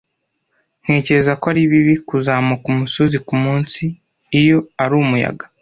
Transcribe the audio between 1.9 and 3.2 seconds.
kuzamuka umusozi